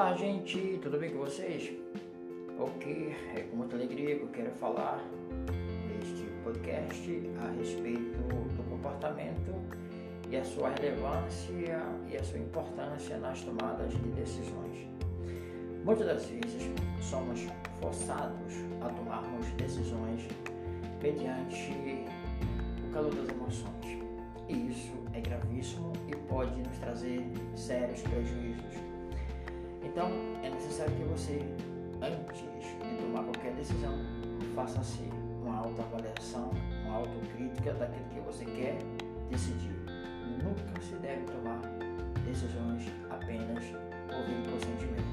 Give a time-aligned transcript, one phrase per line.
[0.00, 1.74] Olá, gente, tudo bem com vocês?
[2.58, 4.98] Ok, é com muita alegria que eu quero falar
[5.86, 8.18] neste podcast a respeito
[8.56, 9.52] do comportamento
[10.30, 11.52] e a sua relevância
[12.10, 14.88] e a sua importância nas tomadas de decisões.
[15.84, 16.70] Muitas das vezes
[17.02, 17.46] somos
[17.78, 20.26] forçados a tomarmos decisões
[21.02, 21.74] mediante
[22.88, 24.02] o calor das emoções.
[24.48, 27.22] E isso é gravíssimo e pode nos trazer
[27.54, 28.89] sérios prejuízos.
[29.90, 30.08] Então,
[30.44, 31.40] é necessário que você,
[32.00, 33.98] antes de tomar qualquer decisão,
[34.54, 35.02] faça-se
[35.42, 36.52] uma autoavaliação,
[36.84, 38.78] uma autocrítica daquilo que você quer
[39.28, 39.74] decidir.
[40.44, 41.60] Nunca se deve tomar
[42.24, 43.64] decisões apenas
[44.14, 45.10] ouvindo por sentimento.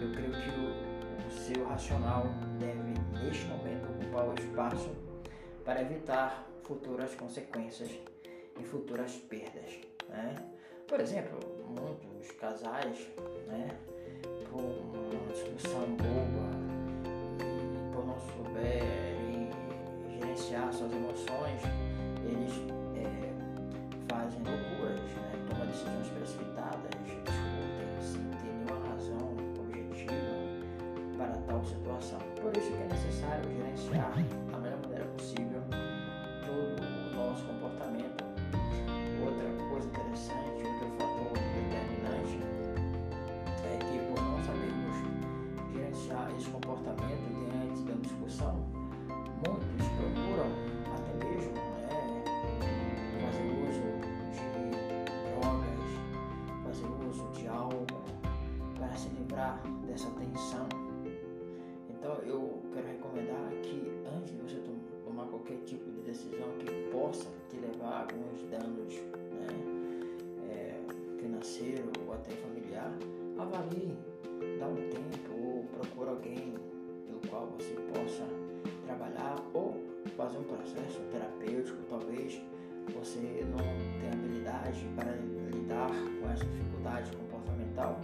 [0.00, 2.24] Eu creio que o, o seu racional
[2.58, 4.96] deve, neste momento, ocupar o espaço
[5.62, 7.90] para evitar futuras consequências
[8.58, 9.78] e futuras perdas.
[10.08, 10.34] Né?
[10.88, 12.98] Por exemplo, muitos casais,
[13.46, 13.78] né,
[14.50, 16.50] por uma discussão boba
[17.40, 19.48] e por não souberem
[20.18, 21.60] gerenciar suas emoções,
[22.24, 22.52] eles
[22.96, 23.32] é,
[24.08, 30.34] fazem loucuras, né, tomam decisões precipitadas, discutem sem ter nenhuma razão objetiva
[31.16, 32.18] para tal situação.
[32.40, 34.49] Por isso que é necessário gerenciar
[66.30, 69.48] decisão que possa te levar a alguns danos né,
[70.50, 72.92] é, financeiro ou até familiar,
[73.38, 73.96] avalie,
[74.58, 75.40] dá um tempo
[75.80, 76.54] procura alguém
[77.06, 78.24] pelo qual você possa
[78.86, 79.76] trabalhar ou
[80.16, 82.40] fazer um processo terapêutico, talvez
[82.94, 83.58] você não
[84.00, 85.12] tenha habilidade para
[85.54, 88.00] lidar com essa dificuldade comportamental.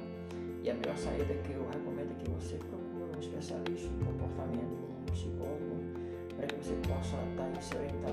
[0.62, 4.76] E a melhor saída que eu recomendo é que você procure um especialista em comportamento,
[5.00, 5.76] um psicólogo,
[6.36, 8.06] para que você possa estar se e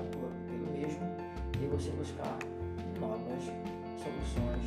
[1.74, 2.38] você buscar
[3.00, 3.42] novas
[3.98, 4.62] soluções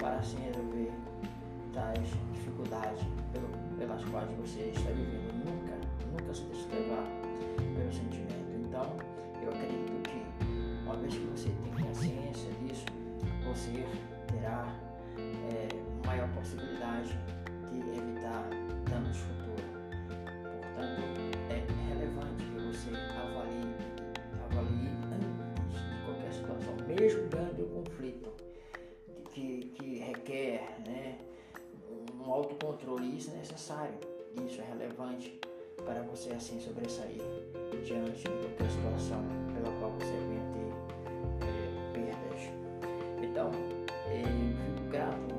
[0.00, 0.90] para assim resolver
[1.72, 3.04] tais dificuldades
[3.78, 5.32] pelas quais você está vivendo.
[5.44, 5.76] Nunca,
[6.10, 7.04] nunca se deixe levar
[7.76, 8.19] pelo sentimento.
[27.08, 28.30] Dando um conflito
[29.32, 31.18] que, que requer né,
[32.14, 33.16] um autocontrole.
[33.16, 33.98] Isso é necessário,
[34.46, 35.40] isso é relevante
[35.82, 37.22] para você assim sobressair
[37.84, 39.24] diante qualquer situação
[39.54, 40.68] pela qual você venha ter
[41.46, 42.50] é, perdas.
[43.22, 43.50] Então,
[44.10, 45.34] eu fico grato,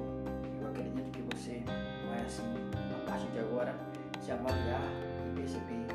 [0.59, 1.61] eu acredito que você
[2.07, 2.41] vai assim,
[2.95, 3.75] a partir de agora,
[4.19, 4.81] se avaliar
[5.27, 5.85] e perceber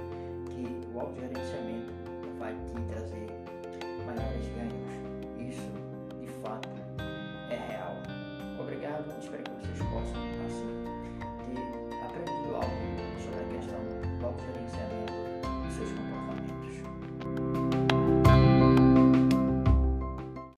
[0.49, 1.93] que o autogerenciamento
[2.39, 2.86] vai te